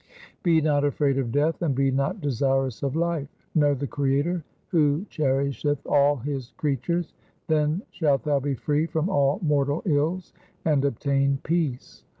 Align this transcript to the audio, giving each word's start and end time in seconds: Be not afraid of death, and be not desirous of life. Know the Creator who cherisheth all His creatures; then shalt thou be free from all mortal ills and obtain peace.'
Be 0.41 0.61
not 0.61 0.83
afraid 0.83 1.19
of 1.19 1.31
death, 1.31 1.61
and 1.61 1.75
be 1.75 1.91
not 1.91 2.21
desirous 2.21 2.81
of 2.81 2.95
life. 2.95 3.27
Know 3.53 3.75
the 3.75 3.85
Creator 3.85 4.43
who 4.69 5.05
cherisheth 5.11 5.85
all 5.85 6.15
His 6.15 6.53
creatures; 6.57 7.13
then 7.45 7.83
shalt 7.91 8.23
thou 8.23 8.39
be 8.39 8.55
free 8.55 8.87
from 8.87 9.09
all 9.09 9.37
mortal 9.43 9.83
ills 9.85 10.33
and 10.65 10.83
obtain 10.85 11.37
peace.' 11.43 12.03